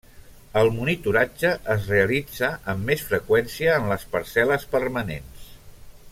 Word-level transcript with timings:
El 0.61 0.69
monitoratge 0.77 1.51
es 1.73 1.83
realitza 1.91 2.49
amb 2.73 2.89
més 2.91 3.03
freqüència 3.11 3.75
en 3.81 3.85
les 3.95 4.07
parcel·les 4.15 4.65
permanents. 4.77 5.45